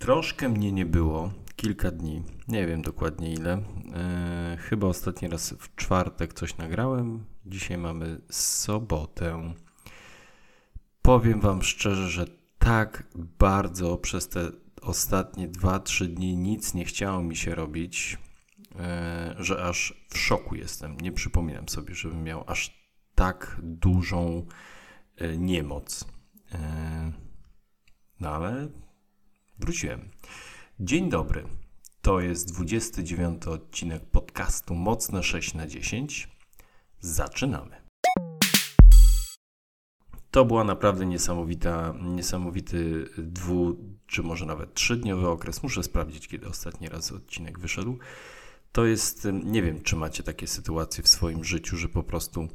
Troszkę 0.00 0.48
mnie 0.48 0.72
nie 0.72 0.86
było, 0.86 1.32
kilka 1.56 1.90
dni, 1.90 2.22
nie 2.48 2.66
wiem 2.66 2.82
dokładnie 2.82 3.32
ile. 3.32 3.62
Yy, 4.50 4.56
chyba 4.56 4.86
ostatni 4.86 5.28
raz 5.28 5.54
w 5.58 5.74
czwartek 5.74 6.34
coś 6.34 6.56
nagrałem. 6.56 7.24
Dzisiaj 7.46 7.78
mamy 7.78 8.20
sobotę. 8.30 9.54
Powiem 11.02 11.40
Wam 11.40 11.62
szczerze, 11.62 12.08
że 12.08 12.26
tak 12.58 13.04
bardzo 13.14 13.98
przez 13.98 14.28
te 14.28 14.50
ostatnie 14.82 15.48
2-3 15.48 16.06
dni 16.06 16.36
nic 16.36 16.74
nie 16.74 16.84
chciało 16.84 17.22
mi 17.22 17.36
się 17.36 17.54
robić, 17.54 18.18
yy, 18.74 19.44
że 19.44 19.62
aż 19.64 20.04
w 20.10 20.18
szoku 20.18 20.54
jestem. 20.54 20.96
Nie 20.96 21.12
przypominam 21.12 21.68
sobie, 21.68 21.94
żebym 21.94 22.22
miał 22.22 22.44
aż 22.46 22.80
tak 23.14 23.60
dużą 23.62 24.46
yy, 25.20 25.38
niemoc. 25.38 26.04
No 28.20 28.30
ale 28.30 28.68
wróciłem. 29.60 30.10
Dzień 30.80 31.08
dobry. 31.08 31.44
To 32.02 32.20
jest 32.20 32.52
29 32.52 33.46
odcinek 33.46 34.04
podcastu 34.04 34.74
Mocne 34.74 35.22
6 35.22 35.54
na 35.54 35.66
10. 35.66 36.28
Zaczynamy. 37.00 37.76
To 40.30 40.44
była 40.44 40.64
naprawdę 40.64 41.06
niesamowita, 41.06 41.94
niesamowity 42.02 43.08
dwu, 43.18 43.76
czy 44.06 44.22
może 44.22 44.46
nawet 44.46 44.74
trzydniowy 44.74 45.28
okres. 45.28 45.62
Muszę 45.62 45.82
sprawdzić, 45.82 46.28
kiedy 46.28 46.48
ostatni 46.48 46.88
raz 46.88 47.12
odcinek 47.12 47.58
wyszedł. 47.58 47.98
To 48.72 48.86
jest, 48.86 49.28
nie 49.44 49.62
wiem, 49.62 49.82
czy 49.82 49.96
macie 49.96 50.22
takie 50.22 50.46
sytuacje 50.46 51.04
w 51.04 51.08
swoim 51.08 51.44
życiu, 51.44 51.76
że 51.76 51.88
po 51.88 52.02
prostu 52.02 52.48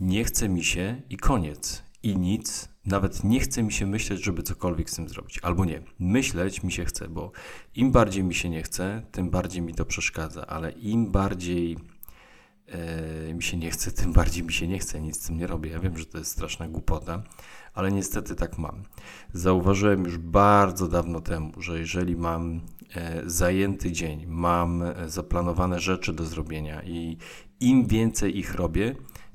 nie 0.00 0.24
chce 0.24 0.48
mi 0.48 0.64
się 0.64 1.02
i 1.10 1.16
koniec 1.16 1.82
i 2.02 2.16
nic, 2.16 2.68
nawet 2.86 3.24
nie 3.24 3.40
chce 3.40 3.62
mi 3.62 3.72
się 3.72 3.86
myśleć, 3.86 4.24
żeby 4.24 4.42
cokolwiek 4.42 4.90
z 4.90 4.96
tym 4.96 5.08
zrobić. 5.08 5.38
Albo 5.42 5.64
nie, 5.64 5.82
myśleć 5.98 6.62
mi 6.62 6.72
się 6.72 6.84
chce, 6.84 7.08
bo 7.08 7.32
im 7.74 7.92
bardziej 7.92 8.24
mi 8.24 8.34
się 8.34 8.48
nie 8.48 8.62
chce, 8.62 9.02
tym 9.12 9.30
bardziej 9.30 9.62
mi 9.62 9.74
to 9.74 9.84
przeszkadza, 9.84 10.46
ale 10.46 10.70
im 10.70 11.10
bardziej 11.10 11.78
e, 12.66 13.34
mi 13.34 13.42
się 13.42 13.56
nie 13.56 13.70
chce, 13.70 13.92
tym 13.92 14.12
bardziej 14.12 14.42
mi 14.44 14.52
się 14.52 14.68
nie 14.68 14.78
chce, 14.78 15.00
nic 15.00 15.22
z 15.22 15.26
tym 15.26 15.38
nie 15.38 15.46
robię. 15.46 15.70
Ja 15.70 15.78
wiem, 15.78 15.98
że 15.98 16.06
to 16.06 16.18
jest 16.18 16.30
straszna 16.30 16.68
głupota, 16.68 17.22
ale 17.74 17.92
niestety 17.92 18.34
tak 18.34 18.58
mam. 18.58 18.82
Zauważyłem 19.32 20.04
już 20.04 20.18
bardzo 20.18 20.88
dawno 20.88 21.20
temu, 21.20 21.62
że 21.62 21.78
jeżeli 21.78 22.16
mam 22.16 22.60
e, 22.94 23.22
zajęty 23.26 23.92
dzień, 23.92 24.26
mam 24.26 24.82
e, 24.82 25.08
zaplanowane 25.08 25.80
rzeczy 25.80 26.12
do 26.12 26.24
zrobienia 26.24 26.82
i 26.82 27.16
im 27.60 27.86
więcej 27.86 28.38
ich 28.38 28.54
robię, 28.54 28.94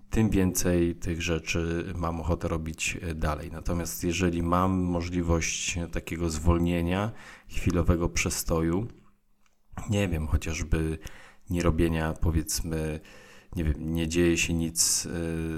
tym 0.09 0.29
więcej 0.29 0.95
tych 0.95 1.21
rzeczy 1.21 1.93
mam 1.95 2.21
ochotę 2.21 2.47
robić 2.47 2.97
e, 3.01 3.15
dalej. 3.15 3.51
Natomiast 3.51 4.03
jeżeli 4.03 4.43
mam 4.43 4.71
możliwość 4.71 5.79
takiego 5.91 6.29
zwolnienia, 6.29 7.11
chwilowego 7.49 8.09
przestoju, 8.09 8.87
nie 9.89 10.07
wiem, 10.07 10.27
chociażby 10.27 10.97
nie 11.49 11.63
robienia, 11.63 12.13
powiedzmy, 12.21 12.99
nie 13.55 13.63
wiem, 13.63 13.93
nie 13.93 14.07
dzieje 14.07 14.37
się 14.37 14.53
nic 14.53 15.05
e, 15.05 15.09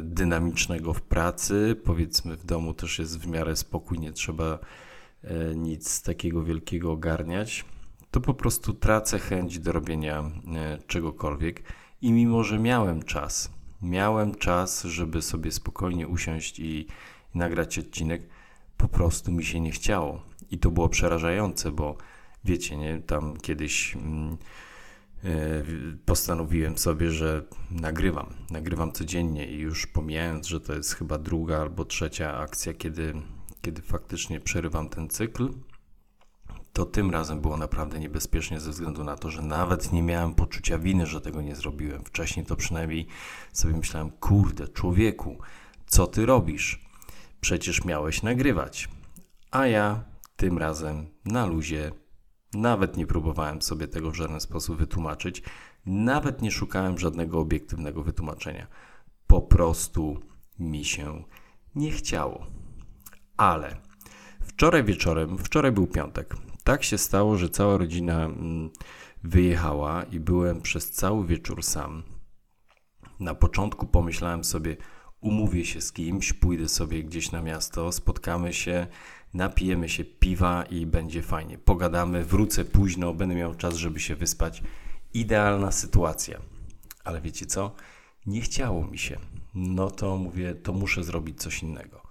dynamicznego 0.01 0.93
w 0.93 1.01
pracy, 1.01 1.81
powiedzmy 1.83 2.37
w 2.37 2.45
domu 2.45 2.73
też 2.73 2.99
jest 2.99 3.19
w 3.19 3.27
miarę 3.27 3.55
spokój, 3.55 3.99
nie 3.99 4.11
trzeba 4.11 4.59
e, 5.23 5.55
nic 5.55 6.01
takiego 6.01 6.43
wielkiego 6.43 6.91
ogarniać, 6.91 7.65
to 8.11 8.21
po 8.21 8.33
prostu 8.33 8.73
tracę 8.73 9.19
chęć 9.19 9.59
do 9.59 9.71
robienia 9.71 10.31
czegokolwiek 10.87 11.63
i 12.01 12.11
mimo, 12.11 12.43
że 12.43 12.59
miałem 12.59 13.03
czas, 13.03 13.58
miałem 13.81 14.35
czas, 14.35 14.83
żeby 14.83 15.21
sobie 15.21 15.51
spokojnie 15.51 16.07
usiąść 16.07 16.59
i, 16.59 16.87
i 17.35 17.37
nagrać 17.37 17.79
odcinek, 17.79 18.29
po 18.77 18.87
prostu 18.87 19.31
mi 19.31 19.45
się 19.45 19.59
nie 19.59 19.71
chciało. 19.71 20.21
I 20.51 20.57
to 20.57 20.71
było 20.71 20.89
przerażające, 20.89 21.71
bo 21.71 21.97
wiecie, 22.45 22.77
nie, 22.77 23.01
tam 23.01 23.37
kiedyś 23.37 23.95
e, 23.95 23.99
postanowiłem 26.05 26.77
sobie, 26.77 27.11
że 27.11 27.43
nagrywam, 27.71 28.33
nagrywam 28.51 28.91
codziennie 28.91 29.51
i 29.51 29.59
już 29.59 29.87
pomijając, 29.87 30.47
że 30.47 30.61
to 30.61 30.73
jest 30.73 30.93
chyba 30.93 31.17
druga 31.17 31.57
albo 31.57 31.85
trzecia 31.85 32.37
akcja, 32.37 32.73
kiedy, 32.73 33.13
kiedy 33.61 33.81
faktycznie 33.81 34.39
przerywam 34.39 34.89
ten 34.89 35.09
cykl, 35.09 35.49
to 36.73 36.85
tym 36.85 37.11
razem 37.11 37.41
było 37.41 37.57
naprawdę 37.57 37.99
niebezpiecznie 37.99 38.59
ze 38.59 38.71
względu 38.71 39.03
na 39.03 39.15
to, 39.15 39.29
że 39.29 39.41
nawet 39.41 39.91
nie 39.91 40.03
miałem 40.03 40.33
poczucia 40.33 40.79
winy, 40.79 41.05
że 41.05 41.21
tego 41.21 41.41
nie 41.41 41.55
zrobiłem. 41.55 42.03
Wcześniej 42.03 42.45
to 42.45 42.55
przynajmniej 42.55 43.07
sobie 43.53 43.73
myślałem, 43.73 44.11
kurde, 44.11 44.67
człowieku, 44.67 45.37
co 45.87 46.07
ty 46.07 46.25
robisz? 46.25 46.85
Przecież 47.41 47.85
miałeś 47.85 48.23
nagrywać. 48.23 48.89
A 49.51 49.67
ja 49.67 50.03
tym 50.35 50.57
razem 50.57 51.07
na 51.25 51.45
luzie 51.45 51.91
nawet 52.53 52.97
nie 52.97 53.07
próbowałem 53.07 53.61
sobie 53.61 53.87
tego 53.87 54.11
w 54.11 54.15
żaden 54.15 54.39
sposób 54.39 54.77
wytłumaczyć, 54.77 55.43
nawet 55.85 56.41
nie 56.41 56.51
szukałem 56.51 56.97
żadnego 56.97 57.39
obiektywnego 57.39 58.03
wytłumaczenia. 58.03 58.67
Po 59.27 59.41
prostu 59.41 60.19
mi 60.59 60.85
się 60.85 61.23
nie 61.75 61.91
chciało. 61.91 62.47
Ale 63.37 63.77
wczoraj 64.41 64.83
wieczorem, 64.83 65.37
wczoraj 65.37 65.71
był 65.71 65.87
piątek, 65.87 66.35
tak 66.63 66.83
się 66.83 66.97
stało, 66.97 67.37
że 67.37 67.49
cała 67.49 67.77
rodzina 67.77 68.25
mm, 68.25 68.69
wyjechała 69.23 70.03
i 70.03 70.19
byłem 70.19 70.61
przez 70.61 70.91
cały 70.91 71.27
wieczór 71.27 71.63
sam. 71.63 72.03
Na 73.19 73.35
początku 73.35 73.87
pomyślałem 73.87 74.43
sobie, 74.43 74.77
umówię 75.21 75.65
się 75.65 75.81
z 75.81 75.91
kimś, 75.91 76.33
pójdę 76.33 76.69
sobie 76.69 77.03
gdzieś 77.03 77.31
na 77.31 77.41
miasto, 77.41 77.91
spotkamy 77.91 78.53
się, 78.53 78.87
napijemy 79.33 79.89
się 79.89 80.05
piwa 80.05 80.63
i 80.63 80.85
będzie 80.85 81.21
fajnie. 81.21 81.57
Pogadamy, 81.57 82.25
wrócę 82.25 82.65
późno, 82.65 83.13
będę 83.13 83.35
miał 83.35 83.55
czas, 83.55 83.75
żeby 83.75 83.99
się 83.99 84.15
wyspać. 84.15 84.63
Idealna 85.13 85.71
sytuacja. 85.71 86.39
Ale 87.03 87.21
wiecie 87.21 87.45
co? 87.45 87.75
Nie 88.25 88.41
chciało 88.41 88.87
mi 88.87 88.97
się. 88.97 89.19
No 89.55 89.91
to 89.91 90.17
mówię, 90.17 90.55
to 90.55 90.73
muszę 90.73 91.03
zrobić 91.03 91.41
coś 91.41 91.63
innego. 91.63 92.01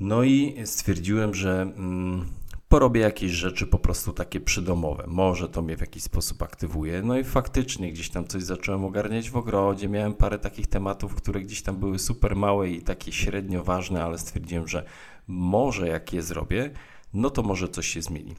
No 0.00 0.22
i 0.22 0.56
stwierdziłem, 0.64 1.34
że. 1.34 1.62
Mm, 1.62 2.26
porobię 2.68 3.00
jakieś 3.00 3.30
rzeczy 3.30 3.66
po 3.66 3.78
prostu 3.78 4.12
takie 4.12 4.40
przydomowe. 4.40 5.04
Może 5.06 5.48
to 5.48 5.62
mnie 5.62 5.76
w 5.76 5.80
jakiś 5.80 6.02
sposób 6.02 6.42
aktywuje. 6.42 7.02
No 7.02 7.18
i 7.18 7.24
faktycznie 7.24 7.92
gdzieś 7.92 8.10
tam 8.10 8.26
coś 8.26 8.42
zacząłem 8.42 8.84
ogarniać 8.84 9.30
w 9.30 9.36
ogrodzie. 9.36 9.88
Miałem 9.88 10.14
parę 10.14 10.38
takich 10.38 10.66
tematów, 10.66 11.14
które 11.14 11.40
gdzieś 11.40 11.62
tam 11.62 11.76
były 11.76 11.98
super 11.98 12.36
małe 12.36 12.70
i 12.70 12.82
takie 12.82 13.12
średnio 13.12 13.64
ważne, 13.64 14.04
ale 14.04 14.18
stwierdziłem, 14.18 14.68
że 14.68 14.84
może 15.28 15.88
jak 15.88 16.12
je 16.12 16.22
zrobię, 16.22 16.70
no 17.14 17.30
to 17.30 17.42
może 17.42 17.68
coś 17.68 17.86
się 17.86 18.02
zmieni. 18.02 18.34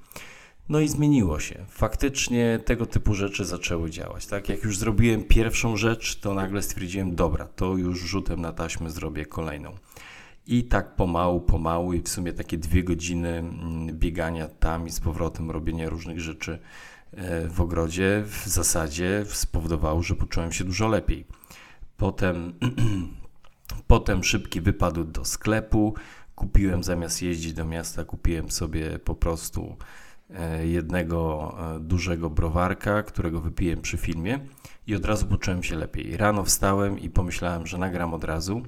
No 0.69 0.79
i 0.79 0.87
zmieniło 0.87 1.39
się. 1.39 1.65
Faktycznie 1.69 2.59
tego 2.65 2.85
typu 2.85 3.13
rzeczy 3.13 3.45
zaczęły 3.45 3.89
działać. 3.89 4.25
Tak 4.25 4.49
jak 4.49 4.63
już 4.63 4.77
zrobiłem 4.77 5.23
pierwszą 5.23 5.77
rzecz, 5.77 6.19
to 6.19 6.33
nagle 6.33 6.61
stwierdziłem, 6.61 7.15
dobra, 7.15 7.47
to 7.47 7.77
już 7.77 7.99
rzutem 7.99 8.41
na 8.41 8.51
taśmę 8.51 8.89
zrobię 8.89 9.25
kolejną. 9.25 9.75
I 10.51 10.63
tak 10.63 10.95
pomału, 10.95 11.41
pomału 11.41 11.93
i 11.93 12.01
w 12.01 12.09
sumie 12.09 12.33
takie 12.33 12.57
dwie 12.57 12.83
godziny 12.83 13.29
mm, 13.29 13.97
biegania 13.97 14.47
tam 14.47 14.87
i 14.87 14.91
z 14.91 14.99
powrotem, 14.99 15.51
robienia 15.51 15.89
różnych 15.89 16.19
rzeczy 16.19 16.59
e, 17.11 17.47
w 17.47 17.61
ogrodzie 17.61 18.23
w 18.25 18.47
zasadzie 18.47 19.25
spowodowało, 19.27 20.03
że 20.03 20.15
poczułem 20.15 20.51
się 20.51 20.63
dużo 20.63 20.87
lepiej. 20.87 21.25
Potem, 21.97 22.53
potem 23.87 24.23
szybki 24.23 24.61
wypadł 24.61 25.03
do 25.03 25.25
sklepu. 25.25 25.93
Kupiłem 26.35 26.83
zamiast 26.83 27.21
jeździć 27.21 27.53
do 27.53 27.65
miasta, 27.65 28.05
kupiłem 28.05 28.51
sobie 28.51 28.99
po 28.99 29.15
prostu 29.15 29.77
e, 30.29 30.67
jednego 30.67 31.55
e, 31.75 31.79
dużego 31.79 32.29
browarka, 32.29 33.03
którego 33.03 33.41
wypiłem 33.41 33.81
przy 33.81 33.97
filmie 33.97 34.39
i 34.87 34.95
od 34.95 35.05
razu 35.05 35.25
poczułem 35.25 35.63
się 35.63 35.75
lepiej. 35.75 36.17
Rano 36.17 36.43
wstałem 36.43 36.99
i 36.99 37.09
pomyślałem, 37.09 37.67
że 37.67 37.77
nagram 37.77 38.13
od 38.13 38.23
razu 38.23 38.63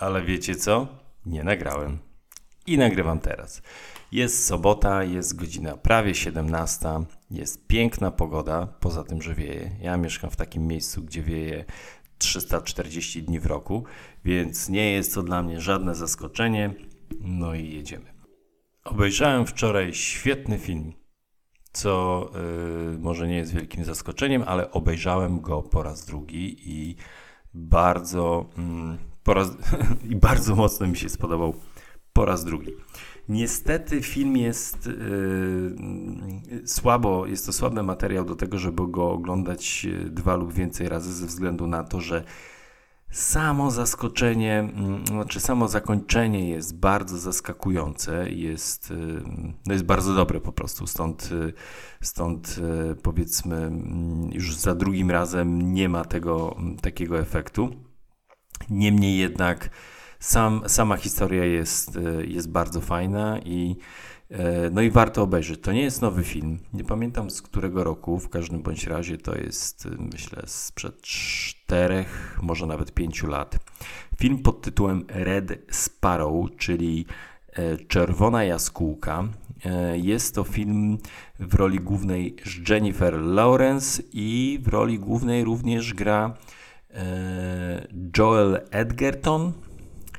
ale 0.00 0.22
wiecie 0.22 0.54
co? 0.54 0.88
Nie 1.26 1.44
nagrałem. 1.44 1.98
I 2.66 2.78
nagrywam 2.78 3.20
teraz. 3.20 3.62
Jest 4.12 4.46
sobota, 4.46 5.04
jest 5.04 5.36
godzina 5.36 5.76
prawie 5.76 6.14
17, 6.14 6.88
jest 7.30 7.66
piękna 7.66 8.10
pogoda, 8.10 8.66
poza 8.66 9.04
tym, 9.04 9.22
że 9.22 9.34
wieje. 9.34 9.70
Ja 9.80 9.96
mieszkam 9.96 10.30
w 10.30 10.36
takim 10.36 10.66
miejscu, 10.66 11.02
gdzie 11.02 11.22
wieje 11.22 11.64
340 12.18 13.22
dni 13.22 13.40
w 13.40 13.46
roku, 13.46 13.84
więc 14.24 14.68
nie 14.68 14.92
jest 14.92 15.14
to 15.14 15.22
dla 15.22 15.42
mnie 15.42 15.60
żadne 15.60 15.94
zaskoczenie. 15.94 16.74
No 17.20 17.54
i 17.54 17.72
jedziemy. 17.72 18.14
Obejrzałem 18.84 19.46
wczoraj 19.46 19.94
świetny 19.94 20.58
film, 20.58 20.92
co 21.72 22.30
yy, 22.92 22.98
może 22.98 23.28
nie 23.28 23.36
jest 23.36 23.54
wielkim 23.54 23.84
zaskoczeniem, 23.84 24.44
ale 24.46 24.70
obejrzałem 24.70 25.40
go 25.40 25.62
po 25.62 25.82
raz 25.82 26.06
drugi 26.06 26.56
i 26.72 26.96
bardzo. 27.54 28.50
Yy, 28.58 29.15
po 29.26 29.34
raz, 29.34 29.50
i 30.12 30.16
bardzo 30.16 30.54
mocno 30.54 30.86
mi 30.86 30.96
się 30.96 31.08
spodobał 31.08 31.54
po 32.12 32.24
raz 32.24 32.44
drugi. 32.44 32.72
Niestety 33.28 34.02
film 34.02 34.36
jest 34.36 34.86
yy, 34.86 36.68
słabo, 36.68 37.26
jest 37.26 37.46
to 37.46 37.52
słaby 37.52 37.82
materiał 37.82 38.24
do 38.24 38.36
tego, 38.36 38.58
żeby 38.58 38.88
go 38.88 39.10
oglądać 39.10 39.86
dwa 40.04 40.36
lub 40.36 40.52
więcej 40.52 40.88
razy 40.88 41.12
ze 41.12 41.26
względu 41.26 41.66
na 41.66 41.84
to, 41.84 42.00
że 42.00 42.24
Samo 43.10 43.70
zaskoczenie, 43.70 44.58
mm, 44.58 45.06
znaczy 45.06 45.40
samo 45.40 45.68
zakończenie 45.68 46.48
jest 46.48 46.78
bardzo 46.78 47.18
zaskakujące, 47.18 48.30
jest, 48.30 48.90
y, 48.90 49.22
no 49.66 49.72
jest 49.72 49.84
bardzo 49.84 50.14
dobre 50.14 50.40
po 50.40 50.52
prostu, 50.52 50.86
stąd, 50.86 51.28
y, 51.32 51.52
stąd 52.00 52.60
y, 52.92 52.96
powiedzmy 52.96 53.56
mm, 53.56 54.30
już 54.32 54.56
za 54.56 54.74
drugim 54.74 55.10
razem 55.10 55.72
nie 55.72 55.88
ma 55.88 56.04
tego 56.04 56.56
takiego 56.82 57.18
efektu. 57.18 57.85
Niemniej 58.70 59.18
jednak 59.18 59.70
sam, 60.20 60.62
sama 60.66 60.96
historia 60.96 61.44
jest, 61.44 61.98
jest 62.26 62.50
bardzo 62.50 62.80
fajna 62.80 63.38
i 63.38 63.76
E, 64.30 64.70
no 64.70 64.82
i 64.82 64.90
warto 64.90 65.22
obejrzeć. 65.22 65.60
To 65.60 65.72
nie 65.72 65.82
jest 65.82 66.02
nowy 66.02 66.24
film. 66.24 66.58
Nie 66.72 66.84
pamiętam 66.84 67.30
z 67.30 67.42
którego 67.42 67.84
roku, 67.84 68.18
w 68.18 68.28
każdym 68.28 68.62
bądź 68.62 68.86
razie 68.86 69.18
to 69.18 69.38
jest, 69.38 69.86
y, 69.86 69.90
myślę, 70.12 70.42
sprzed 70.46 71.00
czterech, 71.00 72.38
może 72.42 72.66
nawet 72.66 72.92
pięciu 72.92 73.26
lat. 73.26 73.58
Film 74.18 74.38
pod 74.38 74.62
tytułem 74.62 75.04
Red 75.08 75.58
Sparrow, 75.70 76.56
czyli 76.56 77.06
e, 77.52 77.76
Czerwona 77.76 78.44
Jaskółka. 78.44 79.24
E, 79.64 79.98
jest 79.98 80.34
to 80.34 80.44
film 80.44 80.98
w 81.38 81.54
roli 81.54 81.80
głównej 81.80 82.36
Jennifer 82.68 83.14
Lawrence 83.14 84.02
i 84.12 84.58
w 84.62 84.68
roli 84.68 84.98
głównej 84.98 85.44
również 85.44 85.94
gra 85.94 86.34
Joel 88.18 88.60
Edgerton. 88.70 89.52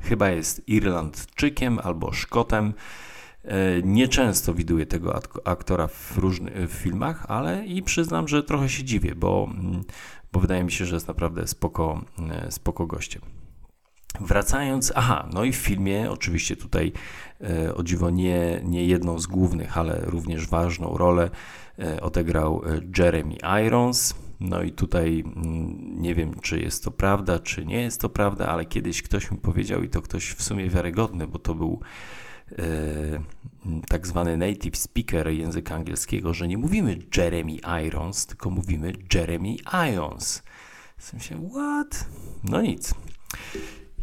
Chyba 0.01 0.29
jest 0.29 0.67
Irlandczykiem 0.67 1.79
albo 1.83 2.11
Szkotem. 2.11 2.73
E, 3.47 3.81
nieczęsto 3.81 4.53
widuję 4.53 4.85
tego 4.85 5.19
aktora 5.45 5.87
w 5.87 6.17
różnych 6.17 6.71
filmach, 6.71 7.25
ale 7.27 7.65
i 7.65 7.83
przyznam, 7.83 8.27
że 8.27 8.43
trochę 8.43 8.69
się 8.69 8.83
dziwię, 8.83 9.15
bo, 9.15 9.49
mm, 9.51 9.83
bo 10.31 10.39
wydaje 10.39 10.63
mi 10.63 10.71
się, 10.71 10.85
że 10.85 10.95
jest 10.95 11.07
naprawdę 11.07 11.47
spoko, 11.47 12.01
e, 12.29 12.51
spoko 12.51 12.87
gościem. 12.87 13.21
Wracając, 14.21 14.93
aha, 14.95 15.29
no 15.33 15.43
i 15.43 15.51
w 15.51 15.55
filmie 15.55 16.11
oczywiście 16.11 16.55
tutaj 16.55 16.91
e, 17.41 17.75
o 17.75 17.83
dziwo 17.83 18.09
nie, 18.09 18.61
nie 18.63 18.85
jedną 18.85 19.19
z 19.19 19.27
głównych, 19.27 19.77
ale 19.77 20.01
również 20.05 20.47
ważną 20.47 20.97
rolę 20.97 21.29
e, 21.79 22.01
odegrał 22.01 22.61
Jeremy 22.97 23.35
Irons. 23.65 24.26
No 24.39 24.63
i 24.63 24.71
tutaj 24.71 25.23
mm, 25.25 26.01
nie 26.01 26.15
wiem, 26.15 26.39
czy 26.41 26.59
jest 26.59 26.83
to 26.83 26.91
prawda, 26.91 27.39
czy 27.39 27.65
nie 27.65 27.81
jest 27.81 28.01
to 28.01 28.09
prawda, 28.09 28.47
ale 28.47 28.65
kiedyś 28.65 29.01
ktoś 29.01 29.31
mi 29.31 29.37
powiedział 29.37 29.83
i 29.83 29.89
to 29.89 30.01
ktoś 30.01 30.29
w 30.29 30.43
sumie 30.43 30.69
wiarygodny, 30.69 31.27
bo 31.27 31.39
to 31.39 31.55
był 31.55 31.81
E, 32.51 33.19
tak 33.87 34.07
zwany 34.07 34.37
native 34.37 34.77
speaker 34.77 35.27
języka 35.27 35.75
angielskiego, 35.75 36.33
że 36.33 36.47
nie 36.47 36.57
mówimy 36.57 36.97
Jeremy 37.17 37.57
Irons, 37.85 38.25
tylko 38.25 38.49
mówimy 38.49 38.93
Jeremy 39.13 39.55
Irons. 39.91 40.43
W 40.97 41.03
sensie, 41.03 41.49
what? 41.51 42.05
No 42.43 42.61
nic. 42.61 42.93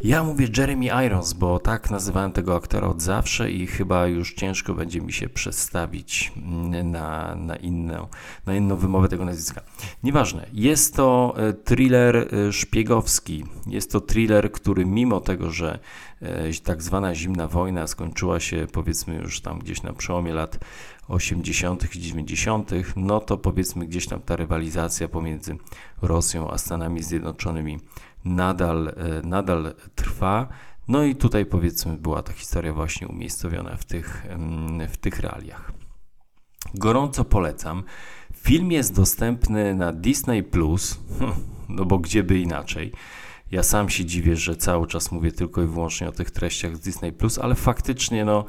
Ja 0.03 0.23
mówię 0.23 0.47
Jeremy 0.57 1.05
Irons, 1.05 1.33
bo 1.33 1.59
tak 1.59 1.91
nazywałem 1.91 2.31
tego 2.31 2.55
aktora 2.55 2.87
od 2.87 3.01
zawsze 3.01 3.51
i 3.51 3.67
chyba 3.67 4.07
już 4.07 4.33
ciężko 4.33 4.73
będzie 4.73 5.01
mi 5.01 5.13
się 5.13 5.29
przestawić 5.29 6.31
na, 6.83 7.35
na, 7.35 7.55
inną, 7.55 8.07
na 8.45 8.55
inną 8.55 8.75
wymowę 8.75 9.07
tego 9.07 9.25
nazwiska. 9.25 9.61
Nieważne. 10.03 10.47
Jest 10.53 10.95
to 10.95 11.35
e, 11.37 11.53
thriller 11.53 12.15
e, 12.15 12.53
szpiegowski. 12.53 13.45
Jest 13.67 13.91
to 13.91 14.01
thriller, 14.01 14.51
który 14.51 14.85
mimo 14.85 15.21
tego, 15.21 15.51
że 15.51 15.79
e, 16.21 16.53
tak 16.63 16.83
zwana 16.83 17.15
zimna 17.15 17.47
wojna 17.47 17.87
skończyła 17.87 18.39
się 18.39 18.67
powiedzmy 18.71 19.15
już 19.15 19.41
tam 19.41 19.59
gdzieś 19.59 19.83
na 19.83 19.93
przełomie 19.93 20.33
lat 20.33 20.59
80. 21.07 21.95
i 21.95 21.99
90., 21.99 22.71
no 22.95 23.19
to 23.19 23.37
powiedzmy 23.37 23.85
gdzieś 23.85 24.07
tam 24.07 24.21
ta 24.21 24.35
rywalizacja 24.35 25.07
pomiędzy 25.07 25.57
Rosją 26.01 26.51
a 26.51 26.57
Stanami 26.57 27.03
Zjednoczonymi 27.03 27.79
nadal, 28.25 28.87
e, 28.87 28.93
nadal 29.27 29.73
trwa. 29.95 30.47
No 30.87 31.03
i 31.03 31.15
tutaj 31.15 31.45
powiedzmy 31.45 31.97
była 31.97 32.23
ta 32.23 32.33
historia 32.33 32.73
właśnie 32.73 33.07
umiejscowiona 33.07 33.77
w 33.77 33.85
tych, 33.85 34.25
w 34.89 34.97
tych 34.97 35.19
realiach. 35.19 35.71
Gorąco 36.73 37.25
polecam. 37.25 37.83
Film 38.33 38.71
jest 38.71 38.95
dostępny 38.95 39.75
na 39.75 39.93
Disney 39.93 40.43
Plus, 40.43 40.99
no 41.69 41.85
bo 41.85 41.99
gdzie 41.99 42.23
by 42.23 42.39
inaczej. 42.39 42.91
Ja 43.51 43.63
sam 43.63 43.89
się 43.89 44.05
dziwię, 44.05 44.35
że 44.35 44.55
cały 44.55 44.87
czas 44.87 45.11
mówię 45.11 45.31
tylko 45.31 45.63
i 45.63 45.67
wyłącznie 45.67 46.09
o 46.09 46.11
tych 46.11 46.31
treściach 46.31 46.75
z 46.75 46.79
Disney 46.79 47.13
Plus, 47.13 47.39
ale 47.39 47.55
faktycznie 47.55 48.25
no, 48.25 48.45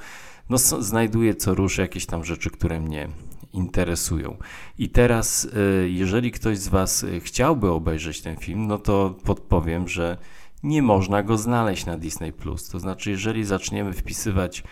no 0.50 0.58
znajduję 0.58 1.34
co 1.34 1.54
rusz 1.54 1.78
jakieś 1.78 2.06
tam 2.06 2.24
rzeczy, 2.24 2.50
które 2.50 2.80
mnie 2.80 3.08
interesują. 3.56 4.36
I 4.78 4.88
teraz, 4.88 5.44
y, 5.44 5.90
jeżeli 5.90 6.32
ktoś 6.32 6.58
z 6.58 6.68
Was 6.68 7.06
chciałby 7.20 7.70
obejrzeć 7.70 8.20
ten 8.20 8.36
film, 8.36 8.66
no 8.66 8.78
to 8.78 9.14
podpowiem, 9.24 9.88
że 9.88 10.18
nie 10.62 10.82
można 10.82 11.22
go 11.22 11.38
znaleźć 11.38 11.86
na 11.86 11.98
Disney. 11.98 12.32
To 12.72 12.80
znaczy, 12.80 13.10
jeżeli 13.10 13.44
zaczniemy 13.44 13.92
wpisywać 13.92 14.62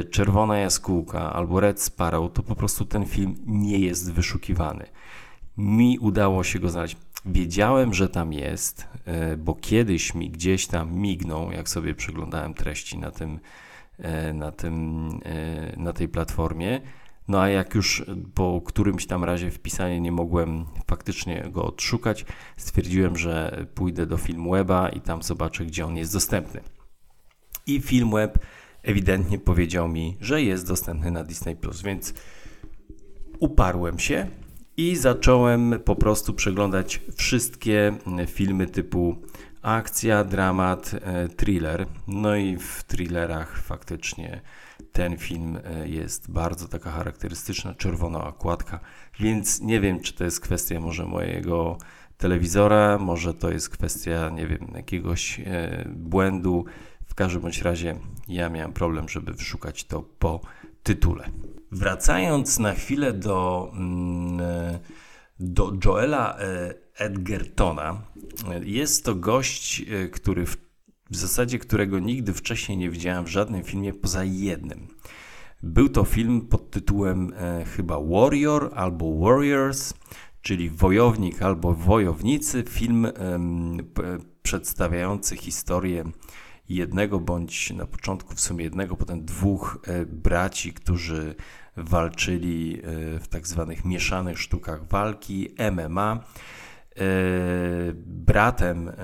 y, 0.00 0.04
Czerwona 0.04 0.58
Jaskółka 0.58 1.32
albo 1.32 1.60
Red 1.60 1.82
Sparrow, 1.82 2.32
to 2.32 2.42
po 2.42 2.54
prostu 2.54 2.84
ten 2.84 3.06
film 3.06 3.36
nie 3.46 3.78
jest 3.78 4.12
wyszukiwany. 4.12 4.86
Mi 5.56 5.98
udało 5.98 6.44
się 6.44 6.58
go 6.58 6.68
znaleźć. 6.68 6.96
Wiedziałem, 7.26 7.94
że 7.94 8.08
tam 8.08 8.32
jest, 8.32 8.88
bo 9.38 9.54
kiedyś 9.54 10.14
mi 10.14 10.30
gdzieś 10.30 10.66
tam 10.66 10.94
mignął, 10.94 11.52
jak 11.52 11.68
sobie 11.68 11.94
przeglądałem 11.94 12.54
treści 12.54 12.98
na 12.98 13.10
tym, 13.10 13.40
na 14.34 14.52
tym, 14.52 15.08
na 15.76 15.92
tej 15.92 16.08
platformie 16.08 16.80
no 17.28 17.40
a 17.40 17.48
jak 17.48 17.74
już 17.74 18.04
po 18.34 18.60
którymś 18.60 19.06
tam 19.06 19.24
razie 19.24 19.50
wpisanie 19.50 20.00
nie 20.00 20.12
mogłem 20.12 20.64
faktycznie 20.86 21.48
go 21.50 21.64
odszukać, 21.64 22.24
stwierdziłem, 22.56 23.16
że 23.16 23.66
pójdę 23.74 24.06
do 24.06 24.16
Filmweba 24.16 24.88
i 24.88 25.00
tam 25.00 25.22
zobaczę, 25.22 25.64
gdzie 25.64 25.86
on 25.86 25.96
jest 25.96 26.12
dostępny. 26.12 26.60
I 27.66 27.80
Filmweb 27.80 28.38
ewidentnie 28.82 29.38
powiedział 29.38 29.88
mi, 29.88 30.16
że 30.20 30.42
jest 30.42 30.68
dostępny 30.68 31.10
na 31.10 31.24
Disney 31.24 31.56
Plus, 31.56 31.82
więc 31.82 32.14
uparłem 33.38 33.98
się 33.98 34.26
i 34.76 34.96
zacząłem 34.96 35.74
po 35.84 35.96
prostu 35.96 36.34
przeglądać 36.34 37.00
wszystkie 37.16 37.92
filmy 38.26 38.66
typu 38.66 39.16
akcja, 39.62 40.24
dramat, 40.24 40.94
e, 40.94 41.28
thriller. 41.28 41.86
No 42.08 42.36
i 42.36 42.56
w 42.56 42.82
thrillerach 42.82 43.58
faktycznie 43.62 44.40
ten 44.92 45.16
film 45.16 45.58
e, 45.64 45.88
jest 45.88 46.30
bardzo 46.30 46.68
taka 46.68 46.90
charakterystyczna, 46.90 47.74
czerwona 47.74 48.24
okładka, 48.24 48.80
więc 49.20 49.60
nie 49.60 49.80
wiem, 49.80 50.00
czy 50.00 50.14
to 50.14 50.24
jest 50.24 50.40
kwestia 50.40 50.80
może 50.80 51.06
mojego 51.06 51.78
telewizora, 52.16 52.98
może 52.98 53.34
to 53.34 53.50
jest 53.50 53.68
kwestia, 53.68 54.30
nie 54.30 54.46
wiem, 54.46 54.72
jakiegoś 54.74 55.40
e, 55.40 55.84
błędu. 55.96 56.64
W 57.06 57.14
każdym 57.14 57.42
bądź 57.42 57.62
razie 57.62 57.98
ja 58.28 58.48
miałem 58.48 58.72
problem, 58.72 59.08
żeby 59.08 59.32
wyszukać 59.32 59.84
to 59.84 60.02
po 60.02 60.40
tytule. 60.82 61.28
Wracając 61.72 62.58
na 62.58 62.72
chwilę 62.72 63.12
do, 63.12 63.70
mm, 63.72 64.40
e, 64.40 64.78
do 65.40 65.72
Joela 65.84 66.36
Edgertona, 66.96 68.02
jest 68.62 69.04
to 69.04 69.14
gość, 69.14 69.84
który 70.12 70.46
w 70.46 70.56
w 71.10 71.16
zasadzie 71.16 71.58
którego 71.58 71.98
nigdy 71.98 72.32
wcześniej 72.32 72.78
nie 72.78 72.90
widziałem 72.90 73.24
w 73.24 73.28
żadnym 73.28 73.62
filmie 73.62 73.94
poza 73.94 74.24
jednym. 74.24 74.88
Był 75.62 75.88
to 75.88 76.04
film 76.04 76.40
pod 76.40 76.70
tytułem 76.70 77.32
e, 77.36 77.64
chyba 77.64 78.00
Warrior 78.00 78.70
albo 78.74 79.18
Warriors, 79.18 79.94
czyli 80.42 80.70
Wojownik 80.70 81.42
albo 81.42 81.74
Wojownicy. 81.74 82.64
Film 82.68 83.06
e, 83.06 83.12
przedstawiający 84.42 85.36
historię 85.36 86.04
jednego 86.68 87.20
bądź 87.20 87.70
na 87.70 87.86
początku 87.86 88.34
w 88.34 88.40
sumie 88.40 88.64
jednego, 88.64 88.96
potem 88.96 89.24
dwóch 89.24 89.78
e, 89.86 90.06
braci, 90.06 90.72
którzy 90.72 91.34
walczyli 91.76 92.80
e, 92.82 93.20
w 93.20 93.28
tak 93.28 93.46
zwanych 93.46 93.84
mieszanych 93.84 94.38
sztukach 94.38 94.88
walki 94.88 95.54
MMA. 95.72 96.24
E, 96.98 97.04
bratem, 98.06 98.88
e, 98.88 98.94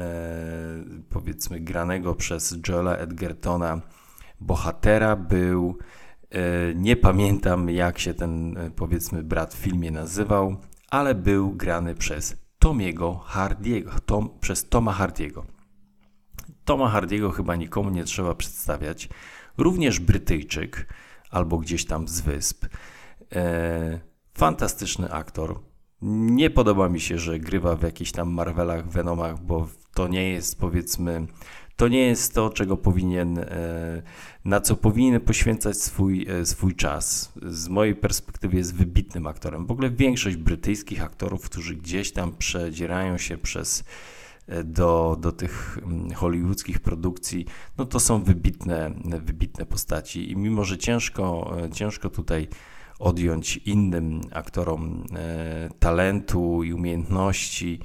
powiedzmy, 1.08 1.60
granego 1.60 2.14
przez 2.14 2.58
Joela 2.68 2.96
Edgertona 2.96 3.80
bohatera 4.40 5.16
był, 5.16 5.78
e, 6.30 6.40
nie 6.74 6.96
pamiętam 6.96 7.70
jak 7.70 7.98
się 7.98 8.14
ten, 8.14 8.56
powiedzmy, 8.76 9.22
brat 9.22 9.54
w 9.54 9.58
filmie 9.58 9.90
nazywał, 9.90 10.56
ale 10.90 11.14
był 11.14 11.52
grany 11.52 11.94
przez 11.94 12.36
Tomiego 12.58 13.14
Hardiego, 13.14 13.90
Tom, 14.06 14.30
przez 14.40 14.68
Toma 14.68 14.92
Hardiego. 14.92 15.44
Toma 16.64 16.88
Hardiego 16.88 17.30
chyba 17.30 17.56
nikomu 17.56 17.90
nie 17.90 18.04
trzeba 18.04 18.34
przedstawiać. 18.34 19.08
Również 19.58 20.00
Brytyjczyk, 20.00 20.86
albo 21.30 21.58
gdzieś 21.58 21.84
tam 21.84 22.08
z 22.08 22.20
wysp. 22.20 22.66
Fantastyczny 24.34 25.12
aktor, 25.12 25.69
nie 26.02 26.50
podoba 26.50 26.88
mi 26.88 27.00
się, 27.00 27.18
że 27.18 27.38
grywa 27.38 27.76
w 27.76 27.82
jakichś 27.82 28.12
tam 28.12 28.30
Marvelach, 28.30 28.88
Venomach, 28.88 29.44
bo 29.44 29.68
to 29.94 30.08
nie 30.08 30.30
jest 30.30 30.60
powiedzmy, 30.60 31.26
to 31.76 31.88
nie 31.88 32.06
jest 32.06 32.34
to, 32.34 32.50
czego 32.50 32.76
powinien, 32.76 33.38
e, 33.38 34.02
na 34.44 34.60
co 34.60 34.76
powinien 34.76 35.20
poświęcać 35.20 35.76
swój, 35.76 36.26
e, 36.28 36.46
swój 36.46 36.74
czas. 36.74 37.32
Z 37.46 37.68
mojej 37.68 37.94
perspektywy 37.94 38.56
jest 38.56 38.74
wybitnym 38.74 39.26
aktorem. 39.26 39.66
W 39.66 39.70
ogóle 39.70 39.90
większość 39.90 40.36
brytyjskich 40.36 41.02
aktorów, 41.02 41.44
którzy 41.44 41.76
gdzieś 41.76 42.12
tam 42.12 42.32
przedzierają 42.36 43.18
się 43.18 43.38
przez 43.38 43.84
do, 44.64 45.16
do 45.20 45.32
tych 45.32 45.78
mm, 45.82 46.10
hollywoodzkich 46.12 46.80
produkcji, 46.80 47.46
no 47.78 47.84
to 47.84 48.00
są 48.00 48.22
wybitne, 48.22 48.94
wybitne 49.04 49.66
postaci 49.66 50.30
i 50.30 50.36
mimo, 50.36 50.64
że 50.64 50.78
ciężko, 50.78 51.56
ciężko 51.72 52.10
tutaj 52.10 52.48
odjąć 53.00 53.56
innym 53.56 54.20
aktorom 54.32 55.04
talentu 55.78 56.64
i 56.64 56.72
umiejętności, 56.72 57.80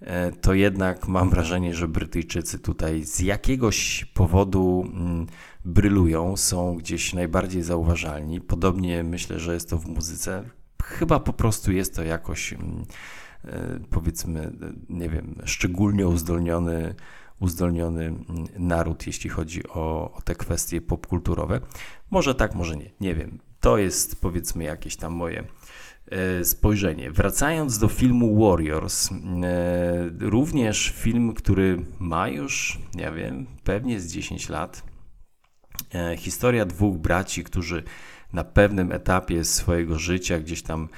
E, 0.00 0.32
to 0.32 0.54
jednak 0.54 1.08
mam 1.08 1.30
wrażenie, 1.30 1.74
że 1.74 1.88
Brytyjczycy 1.88 2.58
tutaj 2.58 3.04
z 3.04 3.20
jakiegoś 3.20 4.04
powodu 4.04 4.90
mm, 4.94 5.26
brylują, 5.64 6.36
są 6.36 6.76
gdzieś 6.76 7.14
najbardziej 7.14 7.62
zauważalni. 7.62 8.40
Podobnie 8.40 9.04
myślę, 9.04 9.38
że 9.38 9.54
jest 9.54 9.70
to 9.70 9.78
w 9.78 9.86
muzyce. 9.86 10.44
Chyba 10.82 11.20
po 11.20 11.32
prostu 11.32 11.72
jest 11.72 11.96
to 11.96 12.02
jakoś, 12.02 12.52
mm, 12.52 12.84
e, 13.44 13.80
powiedzmy, 13.90 14.52
nie 14.88 15.08
wiem, 15.08 15.34
szczególnie 15.44 16.08
uzdolniony, 16.08 16.94
uzdolniony 17.40 18.04
mm, 18.04 18.24
naród, 18.58 19.06
jeśli 19.06 19.30
chodzi 19.30 19.68
o, 19.68 20.12
o 20.14 20.22
te 20.24 20.34
kwestie 20.34 20.80
popkulturowe. 20.80 21.60
Może 22.10 22.34
tak, 22.34 22.54
może 22.54 22.76
nie, 22.76 22.90
nie 23.00 23.14
wiem. 23.14 23.38
To 23.60 23.78
jest 23.78 24.20
powiedzmy 24.20 24.64
jakieś 24.64 24.96
tam 24.96 25.12
moje 25.12 25.44
E, 26.10 26.44
spojrzenie. 26.44 27.10
Wracając 27.10 27.78
do 27.78 27.88
filmu 27.88 28.48
Warriors, 28.48 29.10
e, 29.12 29.14
również 30.20 30.92
film, 30.96 31.34
który 31.34 31.84
ma 31.98 32.28
już, 32.28 32.78
nie 32.94 33.12
wiem, 33.12 33.46
pewnie 33.64 34.00
z 34.00 34.12
10 34.12 34.48
lat. 34.48 34.82
E, 35.94 36.16
historia 36.16 36.64
dwóch 36.64 36.96
braci, 36.96 37.44
którzy 37.44 37.82
na 38.32 38.44
pewnym 38.44 38.92
etapie 38.92 39.44
swojego 39.44 39.98
życia, 39.98 40.38
gdzieś 40.38 40.62
tam, 40.62 40.88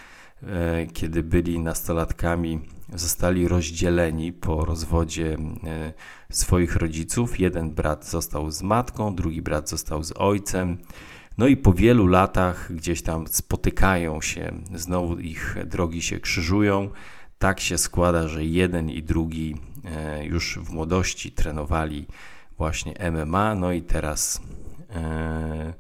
kiedy 0.93 1.23
byli 1.23 1.59
nastolatkami, 1.59 2.61
zostali 2.95 3.49
rozdzieleni 3.49 4.33
po 4.33 4.65
rozwodzie 4.65 5.37
swoich 6.31 6.77
rodziców. 6.77 7.41
Jeden 7.41 7.71
brat 7.71 8.07
został 8.07 8.51
z 8.51 8.63
matką, 8.63 9.15
drugi 9.15 9.43
brat 9.43 9.69
został 9.69 10.05
z 10.05 10.13
ojcem. 10.17 10.79
No 11.41 11.47
i 11.47 11.57
po 11.57 11.73
wielu 11.73 12.07
latach 12.07 12.73
gdzieś 12.73 13.03
tam 13.03 13.29
spotykają 13.29 14.21
się, 14.21 14.53
znowu 14.75 15.19
ich 15.19 15.57
drogi 15.67 16.03
się 16.03 16.21
krzyżują. 16.21 16.91
Tak 17.39 17.61
się 17.61 17.79
składa, 17.79 18.29
że 18.29 18.45
jeden 18.45 18.91
i 18.91 19.03
drugi 19.03 19.57
e, 19.85 20.25
już 20.25 20.59
w 20.59 20.71
młodości 20.71 21.33
trenowali 21.33 22.07
właśnie 22.59 22.95
MMA, 23.11 23.55
no 23.55 23.73
i 23.73 23.83
teraz 23.83 24.43
e, 24.91 25.75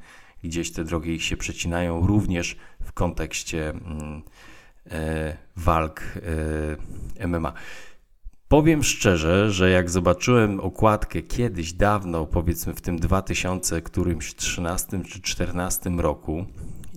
gdzieś 0.44 0.72
te 0.72 0.84
drogi 0.84 1.10
ich 1.10 1.24
się 1.24 1.36
przecinają 1.36 2.06
również 2.06 2.56
w 2.82 2.92
kontekście 2.92 3.70
mm, 3.70 4.22
e, 4.90 5.36
walk 5.56 6.02
MMA. 7.26 7.52
Powiem 8.50 8.82
szczerze, 8.82 9.50
że 9.50 9.70
jak 9.70 9.90
zobaczyłem 9.90 10.60
okładkę 10.60 11.22
kiedyś, 11.22 11.72
dawno, 11.72 12.26
powiedzmy 12.26 12.74
w 12.74 12.80
tym 12.80 12.98
2000 12.98 13.82
którymś 13.82 14.34
13 14.34 15.00
czy 15.04 15.20
14 15.20 15.90
roku, 15.90 16.44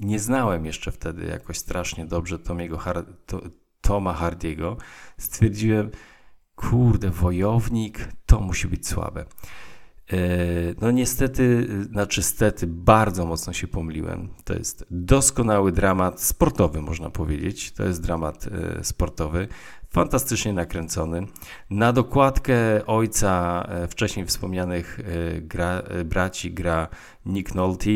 nie 0.01 0.19
znałem 0.19 0.65
jeszcze 0.65 0.91
wtedy 0.91 1.25
jakoś 1.25 1.57
strasznie 1.57 2.05
dobrze 2.05 2.39
Tomiego 2.39 2.77
Har 2.77 3.05
to, 3.25 3.41
Toma 3.81 4.13
Hardiego, 4.13 4.77
stwierdziłem, 5.17 5.91
kurde, 6.55 7.09
wojownik, 7.09 8.07
to 8.25 8.39
musi 8.39 8.67
być 8.67 8.87
słabe. 8.87 9.25
E, 10.11 10.17
no 10.81 10.91
niestety, 10.91 11.67
znaczy 11.91 12.23
stety, 12.23 12.67
bardzo 12.67 13.25
mocno 13.25 13.53
się 13.53 13.67
pomyliłem. 13.67 14.29
To 14.43 14.53
jest 14.53 14.85
doskonały 14.91 15.71
dramat 15.71 16.21
sportowy, 16.21 16.81
można 16.81 17.09
powiedzieć. 17.09 17.71
To 17.71 17.83
jest 17.83 18.01
dramat 18.01 18.47
e, 18.47 18.83
sportowy 18.83 19.47
fantastycznie 19.93 20.53
nakręcony. 20.53 21.27
Na 21.69 21.93
dokładkę 21.93 22.85
ojca 22.85 23.63
e, 23.69 23.87
wcześniej 23.87 24.25
wspomnianych 24.25 24.99
e, 24.99 25.41
gra, 25.41 25.79
e, 25.79 26.03
braci 26.03 26.53
gra 26.53 26.87
Nick 27.25 27.55
Nolte. 27.55 27.89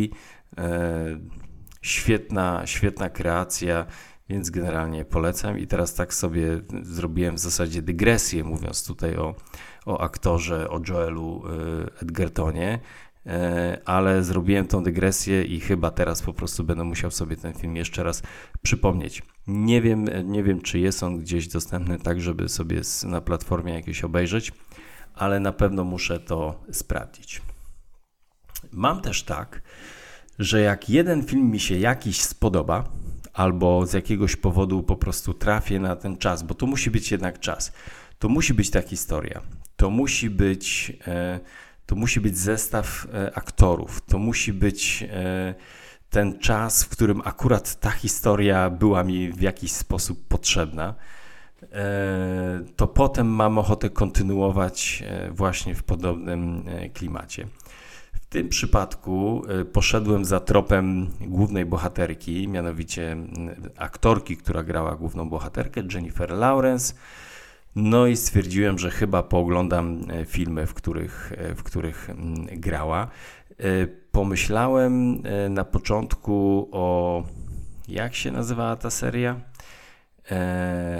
Świetna, 1.81 2.61
świetna 2.65 3.09
kreacja, 3.09 3.85
więc 4.29 4.49
generalnie 4.49 5.05
polecam. 5.05 5.59
I 5.59 5.67
teraz 5.67 5.93
tak 5.93 6.13
sobie 6.13 6.61
zrobiłem 6.81 7.35
w 7.35 7.39
zasadzie 7.39 7.81
dygresję, 7.81 8.43
mówiąc 8.43 8.87
tutaj 8.87 9.15
o, 9.15 9.35
o 9.87 10.01
aktorze, 10.01 10.69
o 10.69 10.79
Joelu 10.87 11.43
Edgertonie. 12.01 12.79
E, 13.27 13.81
ale 13.85 14.23
zrobiłem 14.23 14.67
tą 14.67 14.83
dygresję 14.83 15.43
i 15.43 15.59
chyba 15.59 15.91
teraz 15.91 16.21
po 16.21 16.33
prostu 16.33 16.63
będę 16.63 16.83
musiał 16.83 17.11
sobie 17.11 17.35
ten 17.35 17.53
film 17.53 17.75
jeszcze 17.75 18.03
raz 18.03 18.23
przypomnieć. 18.61 19.23
Nie 19.47 19.81
wiem, 19.81 20.05
nie 20.23 20.43
wiem 20.43 20.61
czy 20.61 20.79
jest 20.79 21.03
on 21.03 21.19
gdzieś 21.19 21.47
dostępny 21.47 21.99
tak, 21.99 22.21
żeby 22.21 22.49
sobie 22.49 22.81
na 23.03 23.21
platformie 23.21 23.73
jakieś 23.73 24.03
obejrzeć, 24.03 24.51
ale 25.13 25.39
na 25.39 25.51
pewno 25.51 25.83
muszę 25.83 26.19
to 26.19 26.63
sprawdzić. 26.71 27.41
Mam 28.71 29.01
też 29.01 29.23
tak, 29.23 29.61
że 30.39 30.61
jak 30.61 30.89
jeden 30.89 31.23
film 31.23 31.51
mi 31.51 31.59
się 31.59 31.77
jakiś 31.77 32.21
spodoba, 32.21 32.83
albo 33.33 33.85
z 33.85 33.93
jakiegoś 33.93 34.35
powodu 34.35 34.83
po 34.83 34.95
prostu 34.95 35.33
trafię 35.33 35.79
na 35.79 35.95
ten 35.95 36.17
czas, 36.17 36.43
bo 36.43 36.53
to 36.53 36.65
musi 36.65 36.91
być 36.91 37.11
jednak 37.11 37.39
czas, 37.39 37.71
to 38.19 38.29
musi 38.29 38.53
być 38.53 38.69
ta 38.69 38.81
historia, 38.81 39.41
to 39.77 39.89
musi 39.89 40.29
być. 40.29 40.93
E, 41.07 41.39
to 41.85 41.95
musi 41.95 42.21
być 42.21 42.37
zestaw 42.37 43.07
e, 43.13 43.37
aktorów, 43.37 44.01
to 44.01 44.19
musi 44.19 44.53
być 44.53 45.03
e, 45.03 45.55
ten 46.09 46.39
czas, 46.39 46.83
w 46.83 46.89
którym 46.89 47.21
akurat 47.25 47.79
ta 47.79 47.91
historia 47.91 48.69
była 48.69 49.03
mi 49.03 49.31
w 49.31 49.41
jakiś 49.41 49.71
sposób 49.71 50.27
potrzebna, 50.27 50.95
to 52.75 52.87
potem 52.87 53.27
mam 53.27 53.57
ochotę 53.57 53.89
kontynuować 53.89 55.03
właśnie 55.31 55.75
w 55.75 55.83
podobnym 55.83 56.63
klimacie. 56.93 57.47
W 58.13 58.25
tym 58.25 58.49
przypadku 58.49 59.41
poszedłem 59.73 60.25
za 60.25 60.39
tropem 60.39 61.09
głównej 61.21 61.65
bohaterki, 61.65 62.47
mianowicie 62.47 63.17
aktorki, 63.77 64.37
która 64.37 64.63
grała 64.63 64.95
główną 64.95 65.29
bohaterkę, 65.29 65.83
Jennifer 65.93 66.29
Lawrence 66.29 66.93
no 67.77 68.07
i 68.07 68.17
stwierdziłem, 68.17 68.79
że 68.79 68.91
chyba 68.91 69.23
pooglądam 69.23 70.01
e, 70.09 70.25
filmy, 70.25 70.67
w 70.67 70.73
których, 70.73 71.33
e, 71.37 71.55
w 71.55 71.63
których 71.63 72.09
mm, 72.09 72.45
grała. 72.51 73.07
E, 73.57 73.87
pomyślałem 74.11 75.23
na 75.49 75.63
początku 75.63 76.69
o. 76.71 77.23
Jak 77.87 78.15
się 78.15 78.31
nazywała 78.31 78.75
ta 78.75 78.89
seria? 78.89 79.41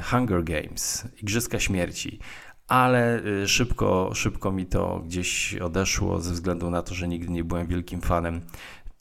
Hunger 0.04 0.44
Games, 0.44 1.08
Igrzyska 1.22 1.60
Śmierci. 1.60 2.20
Ale 2.68 3.22
szybko, 3.48 4.12
szybko 4.14 4.52
mi 4.52 4.66
to 4.66 5.02
gdzieś 5.06 5.56
odeszło 5.56 6.22
ze 6.22 6.34
względu 6.34 6.70
na 6.70 6.82
to, 6.82 6.96
że 6.96 7.08
nigdy 7.08 7.32
nie 7.32 7.44
byłem 7.44 7.68
wielkim 7.68 8.02
fanem 8.02 8.42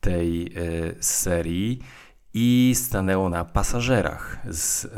tej 0.00 0.52
serii 1.00 1.78
i 2.34 2.72
stanęło 2.76 3.28
na 3.28 3.44
pasażerach 3.44 4.38
z 4.50 4.88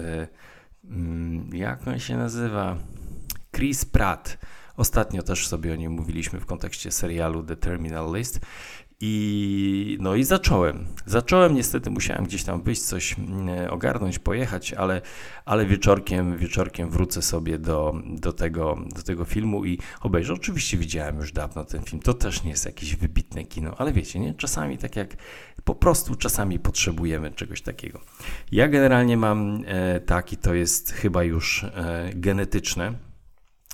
jak 1.52 1.88
on 1.88 1.99
się 1.99 2.16
nazywa? 2.16 2.76
Chris 3.57 3.85
Pratt. 3.85 4.38
Ostatnio 4.76 5.23
też 5.23 5.49
sobie 5.49 5.73
o 5.73 5.76
nim 5.76 5.92
mówiliśmy 5.92 6.40
w 6.40 6.47
kontekście 6.47 6.90
serialu 6.90 7.42
The 7.42 7.57
Terminal 7.57 8.14
List. 8.14 8.40
I 9.00 9.99
no 10.00 10.14
i 10.14 10.25
zacząłem. 10.25 10.87
Zacząłem, 11.07 11.54
niestety 11.54 11.90
musiałem 11.90 12.25
gdzieś 12.25 12.45
tam 12.45 12.62
wyjść, 12.62 12.83
coś 12.83 13.16
mm, 13.18 13.71
ogarnąć, 13.71 14.18
pojechać, 14.18 14.73
ale, 14.73 15.02
ale 15.45 15.66
wieczorkiem, 15.66 16.37
wieczorkiem 16.37 16.90
wrócę 16.90 17.23
sobie 17.23 17.59
do, 17.59 17.95
do, 18.07 18.33
tego, 18.33 18.78
do 18.95 19.02
tego 19.02 19.25
filmu 19.25 19.64
i 19.64 19.78
obejrzę. 20.00 20.33
Oczywiście 20.33 20.76
widziałem 20.76 21.16
już 21.16 21.33
dawno 21.33 21.64
ten 21.64 21.83
film. 21.83 22.02
To 22.02 22.14
też 22.14 22.42
nie 22.42 22.50
jest 22.50 22.66
jakieś 22.66 22.97
wybitne 22.97 23.45
kino, 23.45 23.75
ale 23.78 23.92
wiecie, 23.92 24.18
nie? 24.18 24.35
Czasami 24.35 24.78
tak 24.78 24.97
jak 24.97 25.16
po 25.69 25.75
prostu 25.75 26.15
czasami 26.15 26.59
potrzebujemy 26.59 27.31
czegoś 27.31 27.63
takiego. 27.63 28.01
Ja 28.53 28.69
generalnie 28.69 29.17
mam 29.17 29.65
e, 29.67 30.01
taki, 30.01 30.37
to 30.37 30.55
jest 30.55 30.93
chyba 30.93 31.25
już 31.25 31.65
e, 31.65 32.11
genetyczne. 32.15 32.95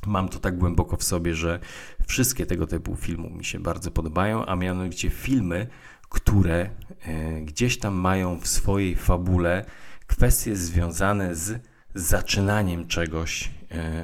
Mam 0.07 0.29
to 0.29 0.39
tak 0.39 0.59
głęboko 0.59 0.97
w 0.97 1.05
sobie, 1.05 1.35
że 1.35 1.61
wszystkie 2.07 2.47
tego 2.47 2.67
typu 2.67 2.97
filmy 2.97 3.31
mi 3.31 3.45
się 3.45 3.61
bardzo 3.61 3.91
podobają, 3.91 4.47
a 4.47 4.57
mianowicie 4.57 5.11
filmy, 5.11 5.67
które 6.09 6.71
e, 7.03 7.41
gdzieś 7.41 7.79
tam 7.79 7.95
mają 7.95 8.41
w 8.41 8.49
swojej 8.49 8.97
fabule 8.97 9.65
kwestie 10.07 10.57
związane 10.57 11.35
z 11.35 11.69
zaczynaniem 11.95 12.87
czegoś 12.87 13.51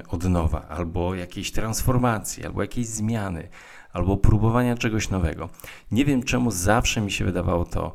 od 0.09 0.25
nowa, 0.25 0.68
albo 0.68 1.14
jakiejś 1.14 1.52
transformacji, 1.52 2.47
albo 2.47 2.62
jakiejś 2.62 2.87
zmiany, 2.87 3.49
albo 3.92 4.16
próbowania 4.16 4.76
czegoś 4.76 5.11
nowego. 5.11 5.49
Nie 5.90 6.04
wiem 6.04 6.23
czemu 6.23 6.50
zawsze 6.50 7.00
mi 7.00 7.11
się 7.11 7.25
wydawało 7.25 7.64
to 7.64 7.94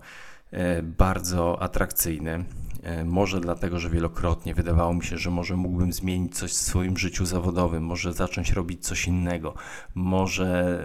e, 0.52 0.84
bardzo 0.84 1.62
atrakcyjne. 1.62 2.44
E, 2.84 3.06
może 3.06 3.40
dlatego, 3.40 3.80
że 3.80 3.90
wielokrotnie 3.90 4.54
wydawało 4.54 4.94
mi 4.94 5.04
się, 5.04 5.18
że 5.18 5.32
może 5.32 5.58
mógłbym 5.58 5.94
zmienić 5.94 6.38
coś 6.38 6.52
w 6.52 6.56
swoim 6.56 6.98
życiu 6.98 7.26
zawodowym, 7.26 7.84
może 7.84 8.14
zacząć 8.14 8.52
robić 8.52 8.86
coś 8.86 9.08
innego, 9.08 9.54
może 9.96 10.80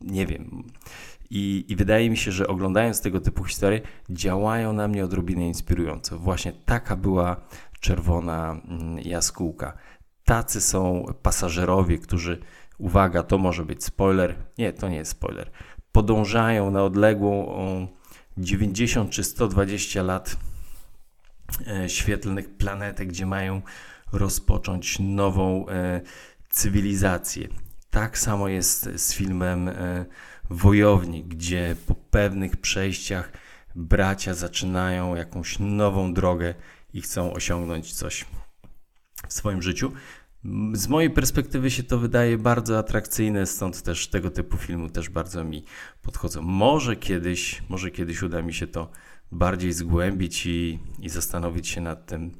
nie 0.00 0.26
wiem. 0.26 0.62
I, 1.30 1.64
I, 1.68 1.76
wydaje 1.76 2.10
mi 2.10 2.16
się, 2.16 2.32
że 2.32 2.46
oglądając 2.46 3.00
tego 3.00 3.20
typu 3.20 3.44
historie, 3.44 3.80
działają 4.10 4.72
na 4.72 4.88
mnie 4.88 5.04
odrobinę 5.04 5.46
inspirująco. 5.46 6.18
Właśnie 6.18 6.52
taka 6.52 6.96
była 6.96 7.36
czerwona 7.80 8.60
mm, 8.68 8.98
jaskółka 8.98 9.78
tacy 10.26 10.60
są 10.60 11.04
pasażerowie, 11.22 11.98
którzy, 11.98 12.38
uwaga, 12.78 13.22
to 13.22 13.38
może 13.38 13.64
być 13.64 13.84
spoiler, 13.84 14.34
nie, 14.58 14.72
to 14.72 14.88
nie 14.88 14.96
jest 14.96 15.10
spoiler, 15.10 15.50
podążają 15.92 16.70
na 16.70 16.84
odległą 16.84 17.56
90 18.38 19.10
czy 19.10 19.24
120 19.24 20.02
lat 20.02 20.36
e, 21.66 21.88
świetlnych 21.88 22.56
planetę, 22.56 23.06
gdzie 23.06 23.26
mają 23.26 23.62
rozpocząć 24.12 24.98
nową 24.98 25.68
e, 25.68 26.00
cywilizację. 26.48 27.48
Tak 27.90 28.18
samo 28.18 28.48
jest 28.48 28.88
z 28.96 29.14
filmem 29.14 29.68
e, 29.68 30.04
Wojownik, 30.50 31.26
gdzie 31.26 31.76
po 31.86 31.94
pewnych 31.94 32.56
przejściach 32.56 33.32
bracia 33.74 34.34
zaczynają 34.34 35.14
jakąś 35.14 35.58
nową 35.58 36.14
drogę 36.14 36.54
i 36.92 37.02
chcą 37.02 37.32
osiągnąć 37.32 37.92
coś 37.92 38.24
w 39.28 39.32
swoim 39.32 39.62
życiu. 39.62 39.92
Z 40.72 40.88
mojej 40.88 41.10
perspektywy 41.10 41.70
się 41.70 41.82
to 41.82 41.98
wydaje 41.98 42.38
bardzo 42.38 42.78
atrakcyjne, 42.78 43.46
stąd 43.46 43.82
też 43.82 44.08
tego 44.08 44.30
typu 44.30 44.56
filmy 44.56 44.90
też 44.90 45.08
bardzo 45.08 45.44
mi 45.44 45.64
podchodzą. 46.02 46.42
Może 46.42 46.96
kiedyś, 46.96 47.62
może 47.68 47.90
kiedyś 47.90 48.22
uda 48.22 48.42
mi 48.42 48.54
się 48.54 48.66
to 48.66 48.90
bardziej 49.32 49.72
zgłębić 49.72 50.46
i, 50.46 50.78
i 51.00 51.08
zastanowić 51.08 51.68
się 51.68 51.80
nad 51.80 52.06
tym, 52.06 52.32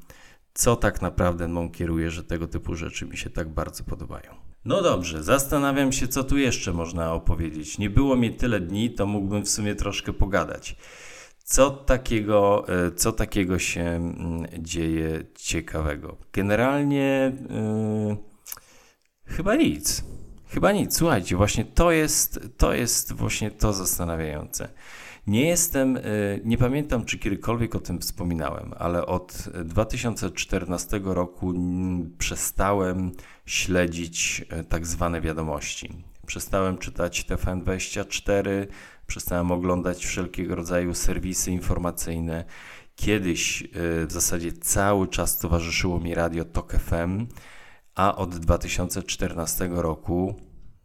co 0.53 0.75
tak 0.75 1.01
naprawdę 1.01 1.47
mną 1.47 1.71
kieruje, 1.71 2.11
że 2.11 2.23
tego 2.23 2.47
typu 2.47 2.75
rzeczy 2.75 3.05
mi 3.05 3.17
się 3.17 3.29
tak 3.29 3.49
bardzo 3.49 3.83
podobają. 3.83 4.35
No 4.65 4.81
dobrze, 4.81 5.23
zastanawiam 5.23 5.91
się, 5.91 6.07
co 6.07 6.23
tu 6.23 6.37
jeszcze 6.37 6.73
można 6.73 7.13
opowiedzieć. 7.13 7.77
Nie 7.77 7.89
było 7.89 8.15
mi 8.15 8.33
tyle 8.33 8.59
dni, 8.59 8.91
to 8.91 9.05
mógłbym 9.05 9.45
w 9.45 9.49
sumie 9.49 9.75
troszkę 9.75 10.13
pogadać. 10.13 10.75
Co 11.49 11.71
takiego, 11.71 12.65
e, 12.87 12.91
co 12.91 13.11
takiego 13.11 13.59
się 13.59 13.81
mm, 13.81 14.47
dzieje 14.59 15.23
ciekawego? 15.35 16.17
Generalnie 16.33 17.31
yy, 18.07 18.17
chyba 19.25 19.55
nic. 19.55 20.03
Chyba 20.47 20.71
nic. 20.71 20.97
Słuchajcie, 20.97 21.35
właśnie 21.35 21.65
to 21.65 21.91
jest, 21.91 22.39
to 22.57 22.73
jest 22.73 23.13
właśnie 23.13 23.51
to 23.51 23.73
zastanawiające. 23.73 24.69
Nie 25.27 25.47
jestem, 25.47 25.95
yy, 25.95 26.41
nie 26.45 26.57
pamiętam, 26.57 27.05
czy 27.05 27.17
kiedykolwiek 27.17 27.75
o 27.75 27.79
tym 27.79 27.99
wspominałem, 27.99 28.73
ale 28.77 29.05
od 29.05 29.49
2014 29.63 30.99
roku 31.03 31.53
przestałem 32.17 33.11
śledzić 33.45 34.45
tak 34.69 34.87
zwane 34.87 35.21
wiadomości. 35.21 36.03
Przestałem 36.27 36.77
czytać 36.77 37.25
TFN24, 37.29 38.67
przestałem 39.07 39.51
oglądać 39.51 40.05
wszelkiego 40.05 40.55
rodzaju 40.55 40.93
serwisy 40.93 41.51
informacyjne. 41.51 42.45
Kiedyś 42.95 43.61
y, 43.61 44.07
w 44.07 44.11
zasadzie 44.11 44.51
cały 44.51 45.07
czas 45.07 45.37
towarzyszyło 45.37 45.99
mi 45.99 46.15
radio 46.15 46.45
Tok 46.45 46.73
FM, 46.73 47.27
a 47.95 48.15
od 48.15 48.35
2014 48.35 49.69
roku 49.71 50.35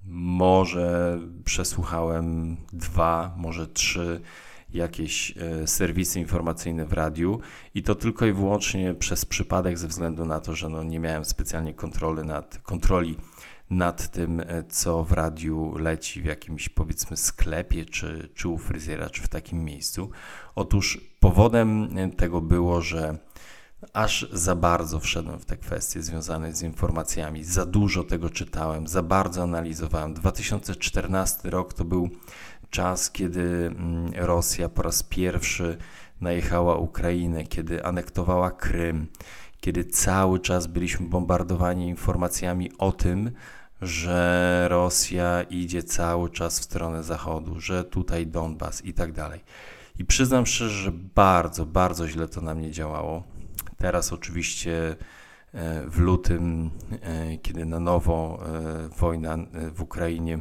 może 0.04 1.18
przesłuchałem 1.44 2.56
dwa, 2.72 3.34
może 3.37 3.66
trzy 3.66 4.20
jakieś 4.70 5.34
y, 5.62 5.66
serwisy 5.66 6.20
informacyjne 6.20 6.87
w 6.87 6.92
radiu 6.92 7.40
i 7.75 7.82
to 7.82 7.94
tylko 7.94 8.26
i 8.26 8.32
wyłącznie 8.32 8.94
przez 8.94 9.25
przypadek 9.25 9.78
ze 9.78 9.88
względu 9.88 10.25
na 10.25 10.40
to, 10.40 10.54
że 10.54 10.68
no 10.68 10.82
nie 10.82 11.00
miałem 11.00 11.25
specjalnie 11.25 11.75
kontroli 11.75 12.26
nad, 12.26 12.58
kontroli 12.58 13.16
nad 13.73 14.11
tym, 14.11 14.41
e, 14.41 14.64
co 14.69 15.05
w 15.05 15.12
radiu 15.12 15.79
leci 15.79 16.23
w 16.23 16.25
jakimś 16.25 16.69
powiedzmy 16.69 17.17
sklepie, 17.17 17.85
czy, 17.85 18.29
czy 18.35 18.49
u 18.49 18.59
fryzjera, 18.59 19.11
czy 19.11 19.23
w 19.23 19.29
takim 19.29 19.64
miejscu. 19.64 20.11
Otóż 20.55 21.00
powodem 21.21 21.99
e, 21.99 22.11
tego 22.11 22.41
było, 22.41 22.81
że 22.81 23.19
aż 23.93 24.29
za 24.33 24.57
bardzo 24.57 25.00
wszedłem 25.00 25.38
w 25.38 25.45
te 25.45 25.57
kwestie 25.57 26.02
związane 26.02 26.55
z 26.55 26.62
informacjami, 26.62 27.45
za 27.45 27.67
dużo 27.67 28.05
tego 28.05 28.31
czytałem, 28.31 28.87
za 28.87 29.02
bardzo 29.02 29.43
analizowałem. 29.43 30.14
2014 30.14 31.50
rok 31.50 31.75
to 31.75 31.85
był 31.85 32.11
czas, 32.71 33.11
kiedy 33.11 33.41
mm, 33.67 34.12
Rosja 34.17 34.69
po 34.69 34.83
raz 34.83 35.02
pierwszy 35.02 35.79
najechała 36.21 36.76
Ukrainę, 36.76 37.45
kiedy 37.45 37.85
anektowała 37.85 38.50
Krym, 38.50 39.07
kiedy 39.61 39.85
cały 39.85 40.40
czas 40.40 40.66
byliśmy 40.66 41.07
bombardowani 41.07 41.88
informacjami 41.88 42.70
o 42.79 42.92
tym, 42.92 43.31
że 43.83 44.66
Rosja 44.71 45.42
idzie 45.42 45.83
cały 45.83 46.31
czas 46.31 46.61
w 46.61 46.64
stronę 46.64 47.03
zachodu, 47.03 47.61
że 47.61 47.85
tutaj 47.85 48.27
Donbas 48.27 48.85
i 48.85 48.95
tak 48.95 49.12
dalej. 49.12 49.40
I 49.99 50.05
przyznam 50.05 50.47
szczerze, 50.47 50.83
że 50.83 50.92
bardzo, 51.14 51.66
bardzo 51.66 52.09
źle 52.09 52.29
to 52.29 52.40
na 52.40 52.55
mnie 52.55 52.71
działało. 52.71 53.23
Teraz 53.77 54.12
oczywiście 54.12 54.97
e, 55.55 55.87
w 55.87 55.99
lutym, 55.99 56.71
e, 57.03 57.38
kiedy 57.38 57.64
na 57.66 57.81
nowo 57.81 58.45
e, 58.47 58.88
wojna 58.99 59.38
w 59.75 59.83
Ukrainie 59.83 60.38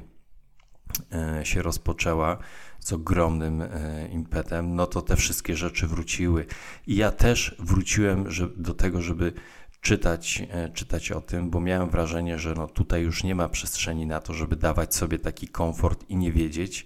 się 1.44 1.62
rozpoczęła 1.62 2.38
z 2.80 2.94
ogromnym 2.94 3.64
impetem, 4.12 4.76
no 4.76 4.88
to 4.88 5.02
te 5.02 5.16
wszystkie 5.16 5.56
rzeczy 5.56 5.88
wróciły. 5.88 6.46
I 6.88 6.96
ja 6.96 7.12
też 7.12 7.56
wróciłem 7.60 8.26
do 8.58 8.74
tego, 8.74 9.02
żeby 9.02 9.34
czytać, 9.82 10.44
e, 10.50 10.70
czytać 10.70 11.12
o 11.12 11.22
tym, 11.22 11.50
bo 11.50 11.60
miałem 11.60 11.90
wrażenie, 11.90 12.40
że 12.40 12.54
no 12.54 12.68
tutaj 12.68 13.02
już 13.02 13.24
nie 13.24 13.36
ma 13.36 13.50
przestrzeni 13.50 14.06
na 14.06 14.20
to, 14.20 14.34
żeby 14.34 14.56
dawać 14.56 14.96
sobie 14.96 15.20
taki 15.20 15.48
komfort 15.48 16.10
i 16.10 16.16
nie 16.16 16.32
wiedzieć. 16.32 16.86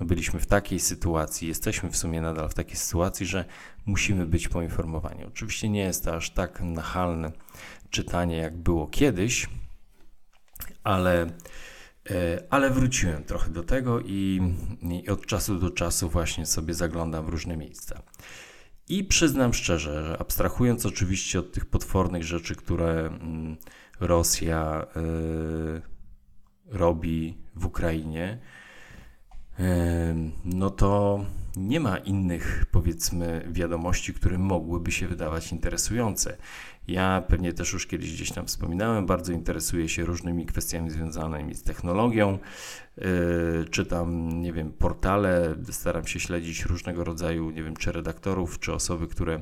No 0.00 0.06
byliśmy 0.06 0.40
w 0.40 0.46
takiej 0.46 0.80
sytuacji, 0.80 1.48
jesteśmy 1.48 1.90
w 1.90 1.96
sumie 1.96 2.20
nadal 2.20 2.48
w 2.48 2.54
takiej 2.54 2.76
sytuacji, 2.76 3.26
że 3.26 3.44
musimy 3.86 4.26
być 4.26 4.48
poinformowani. 4.48 5.24
Oczywiście 5.24 5.68
nie 5.68 5.80
jest 5.80 6.04
to 6.04 6.16
aż 6.16 6.30
tak 6.30 6.60
nachalne 6.60 7.32
czytanie, 7.90 8.36
jak 8.36 8.56
było 8.56 8.86
kiedyś, 8.86 9.48
ale, 10.84 11.22
e, 12.10 12.42
ale 12.50 12.70
wróciłem 12.70 13.24
trochę 13.24 13.50
do 13.50 13.62
tego 13.62 14.00
i, 14.00 14.40
i 15.04 15.08
od 15.08 15.26
czasu 15.26 15.58
do 15.58 15.70
czasu 15.70 16.08
właśnie 16.08 16.46
sobie 16.46 16.74
zaglądam 16.74 17.26
w 17.26 17.28
różne 17.28 17.56
miejsca. 17.56 18.02
I 18.88 19.04
przyznam 19.04 19.54
szczerze, 19.54 20.04
że 20.04 20.16
abstrahując 20.18 20.86
oczywiście 20.86 21.38
od 21.38 21.52
tych 21.52 21.66
potwornych 21.66 22.24
rzeczy, 22.24 22.54
które 22.54 23.06
mm, 23.06 23.56
Rosja 24.00 24.86
y, 24.96 25.82
robi 26.66 27.38
w 27.54 27.66
Ukrainie, 27.66 28.38
no 30.44 30.70
to 30.70 31.24
nie 31.56 31.80
ma 31.80 31.96
innych, 31.96 32.64
powiedzmy, 32.70 33.46
wiadomości, 33.50 34.14
które 34.14 34.38
mogłyby 34.38 34.92
się 34.92 35.06
wydawać 35.06 35.52
interesujące. 35.52 36.36
Ja 36.88 37.22
pewnie 37.28 37.52
też 37.52 37.72
już 37.72 37.86
kiedyś 37.86 38.12
gdzieś 38.12 38.32
tam 38.32 38.46
wspominałem, 38.46 39.06
bardzo 39.06 39.32
interesuję 39.32 39.88
się 39.88 40.04
różnymi 40.04 40.46
kwestiami 40.46 40.90
związanymi 40.90 41.54
z 41.54 41.62
technologią. 41.62 42.38
Yy, 42.96 43.04
czytam, 43.70 44.28
nie 44.42 44.52
wiem, 44.52 44.72
portale, 44.72 45.54
staram 45.70 46.06
się 46.06 46.20
śledzić 46.20 46.64
różnego 46.64 47.04
rodzaju, 47.04 47.50
nie 47.50 47.62
wiem, 47.62 47.76
czy 47.76 47.92
redaktorów, 47.92 48.58
czy 48.58 48.72
osoby, 48.72 49.08
które 49.08 49.40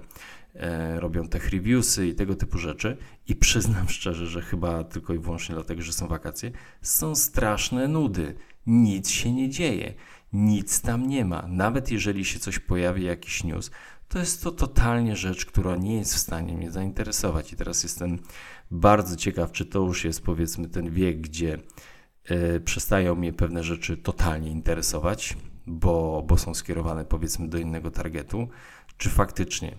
robią 0.96 1.28
tech 1.28 1.50
reviewsy 1.50 2.06
i 2.06 2.14
tego 2.14 2.34
typu 2.34 2.58
rzeczy. 2.58 2.96
I 3.28 3.36
przyznam 3.36 3.88
szczerze, 3.98 4.26
że 4.26 4.42
chyba 4.42 4.84
tylko 4.84 5.14
i 5.14 5.18
wyłącznie 5.18 5.54
dlatego, 5.54 5.82
że 5.82 5.92
są 5.92 6.08
wakacje, 6.08 6.50
są 6.82 7.14
straszne 7.14 7.88
nudy. 7.88 8.34
Nic 8.66 9.10
się 9.10 9.32
nie 9.32 9.50
dzieje. 9.50 9.94
Nic 10.32 10.80
tam 10.80 11.06
nie 11.06 11.24
ma. 11.24 11.46
Nawet 11.48 11.90
jeżeli 11.90 12.24
się 12.24 12.38
coś 12.38 12.58
pojawi, 12.58 13.04
jakiś 13.04 13.44
news, 13.44 13.70
to 14.08 14.18
jest 14.18 14.42
to 14.42 14.50
totalnie 14.50 15.16
rzecz, 15.16 15.46
która 15.46 15.76
nie 15.76 15.96
jest 15.96 16.14
w 16.14 16.18
stanie 16.18 16.56
mnie 16.56 16.70
zainteresować. 16.70 17.52
I 17.52 17.56
teraz 17.56 17.82
jestem 17.82 18.18
bardzo 18.70 19.16
ciekaw, 19.16 19.52
czy 19.52 19.66
to 19.66 19.78
już 19.78 20.04
jest 20.04 20.22
powiedzmy 20.22 20.68
ten 20.68 20.90
wiek, 20.90 21.20
gdzie 21.20 21.58
y, 22.30 22.60
przestają 22.60 23.14
mnie 23.14 23.32
pewne 23.32 23.62
rzeczy 23.62 23.96
totalnie 23.96 24.50
interesować, 24.50 25.36
bo, 25.66 26.24
bo 26.26 26.38
są 26.38 26.54
skierowane 26.54 27.04
powiedzmy 27.04 27.48
do 27.48 27.58
innego 27.58 27.90
targetu, 27.90 28.48
czy 28.96 29.10
faktycznie 29.10 29.76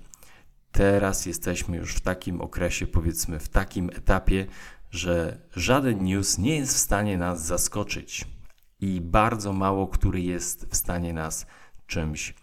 teraz 0.77 1.25
jesteśmy 1.25 1.77
już 1.77 1.95
w 1.95 2.01
takim 2.01 2.41
okresie, 2.41 2.87
powiedzmy 2.87 3.39
w 3.39 3.49
takim 3.49 3.89
etapie, 3.89 4.45
że 4.91 5.37
żaden 5.55 6.03
news 6.03 6.37
nie 6.37 6.55
jest 6.55 6.73
w 6.73 6.77
stanie 6.77 7.17
nas 7.17 7.45
zaskoczyć 7.45 8.25
i 8.79 9.01
bardzo 9.01 9.53
mało 9.53 9.87
który 9.87 10.21
jest 10.21 10.65
w 10.69 10.75
stanie 10.75 11.13
nas 11.13 11.45
czymś 11.87 12.33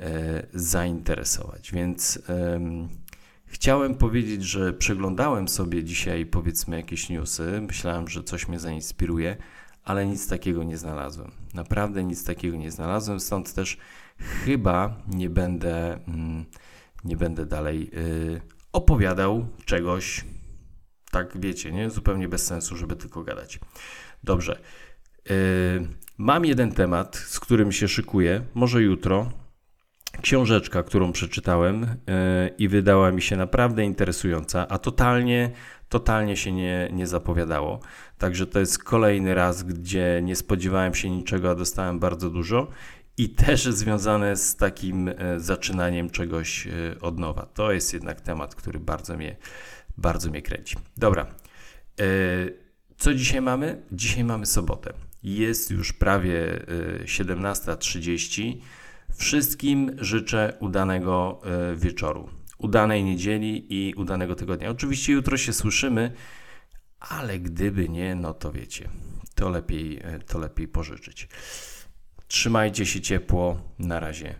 E, 0.00 0.46
zainteresować. 0.54 1.72
Więc 1.72 2.22
chciałem 3.46 3.94
powiedzieć, 3.94 4.44
że 4.44 4.72
przeglądałem 4.72 5.48
sobie 5.48 5.84
dzisiaj 5.84 6.26
powiedzmy 6.26 6.76
jakieś 6.76 7.08
newsy, 7.08 7.60
myślałem, 7.68 8.08
że 8.08 8.22
coś 8.22 8.48
mnie 8.48 8.58
zainspiruje, 8.58 9.36
ale 9.84 10.06
nic 10.06 10.28
takiego 10.28 10.64
nie 10.64 10.76
znalazłem. 10.76 11.30
Naprawdę 11.54 12.04
nic 12.04 12.24
takiego 12.24 12.56
nie 12.56 12.70
znalazłem, 12.70 13.20
stąd 13.20 13.54
też 13.54 13.78
chyba 14.18 14.96
nie 15.08 15.30
będę, 15.30 15.94
mm, 16.08 16.44
nie 17.04 17.16
będę 17.16 17.46
dalej 17.46 17.90
y, 17.94 18.40
opowiadał 18.72 19.46
czegoś, 19.64 20.24
tak 21.10 21.40
wiecie, 21.40 21.72
nie? 21.72 21.90
Zupełnie 21.90 22.28
bez 22.28 22.46
sensu, 22.46 22.76
żeby 22.76 22.96
tylko 22.96 23.22
gadać. 23.22 23.60
Dobrze. 24.24 24.60
Y, 25.30 25.88
mam 26.18 26.44
jeden 26.44 26.72
temat, 26.72 27.16
z 27.16 27.40
którym 27.40 27.72
się 27.72 27.88
szykuję, 27.88 28.42
może 28.54 28.82
jutro, 28.82 29.32
książeczka, 30.22 30.82
którą 30.82 31.12
przeczytałem 31.12 31.86
i 32.58 32.68
wydała 32.68 33.12
mi 33.12 33.22
się 33.22 33.36
naprawdę 33.36 33.84
interesująca, 33.84 34.68
a 34.68 34.78
totalnie, 34.78 35.50
totalnie 35.88 36.36
się 36.36 36.52
nie, 36.52 36.88
nie 36.92 37.06
zapowiadało. 37.06 37.80
Także 38.18 38.46
to 38.46 38.60
jest 38.60 38.84
kolejny 38.84 39.34
raz, 39.34 39.62
gdzie 39.62 40.20
nie 40.22 40.36
spodziewałem 40.36 40.94
się 40.94 41.10
niczego, 41.10 41.50
a 41.50 41.54
dostałem 41.54 41.98
bardzo 41.98 42.30
dużo 42.30 42.68
i 43.16 43.28
też 43.28 43.64
związane 43.64 44.36
z 44.36 44.56
takim 44.56 45.08
e, 45.08 45.14
zaczynaniem 45.40 46.10
czegoś 46.10 46.66
e, 46.66 46.70
od 47.00 47.18
nowa. 47.18 47.46
To 47.46 47.72
jest 47.72 47.92
jednak 47.92 48.20
temat, 48.20 48.54
który 48.54 48.80
bardzo 48.80 49.16
mnie, 49.16 49.36
bardzo 49.98 50.30
mnie 50.30 50.42
kręci. 50.42 50.76
Dobra. 50.96 51.26
E, 52.00 52.04
co 52.96 53.14
dzisiaj 53.14 53.40
mamy? 53.40 53.82
Dzisiaj 53.92 54.24
mamy 54.24 54.46
sobotę. 54.46 54.92
Jest 55.22 55.70
już 55.70 55.92
prawie 55.92 56.66
17.30. 57.04 58.56
Wszystkim 59.14 59.96
życzę 59.98 60.56
udanego 60.60 61.40
wieczoru, 61.76 62.28
udanej 62.58 63.04
niedzieli 63.04 63.66
i 63.74 63.94
udanego 63.94 64.34
tygodnia. 64.34 64.70
Oczywiście 64.70 65.12
jutro 65.12 65.36
się 65.36 65.52
słyszymy, 65.52 66.12
ale 67.00 67.38
gdyby 67.38 67.88
nie, 67.88 68.14
no 68.14 68.34
to 68.34 68.52
wiecie, 68.52 68.88
to 69.34 69.48
lepiej, 69.48 70.02
to 70.26 70.38
lepiej 70.38 70.68
pożyczyć. 70.68 71.28
Trzymajcie 72.30 72.86
się 72.86 73.00
ciepło. 73.00 73.60
Na 73.78 74.00
razie. 74.00 74.34